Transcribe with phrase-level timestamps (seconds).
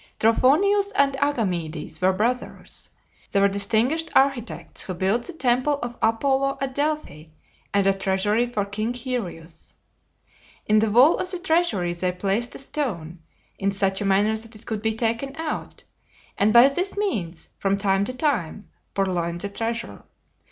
[0.19, 2.89] Trophonius and Agamedes were brothers.
[3.31, 7.25] They were distinguished architects, and built the temple of Apollo at Delphi,
[7.71, 9.75] and a treasury for King Hyrieus.
[10.65, 13.19] In the wall of the treasury they placed a stone,
[13.59, 15.83] in such a manner that it could be taken out;
[16.35, 20.01] and by this means, from time to time, purloined the treasure.